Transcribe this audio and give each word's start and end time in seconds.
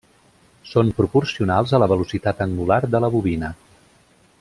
Són 0.69 0.89
proporcionals 1.01 1.75
a 1.77 1.81
la 1.85 1.89
velocitat 1.95 2.43
angular 2.49 2.81
de 2.97 3.03
la 3.07 3.15
bobina. 3.19 3.57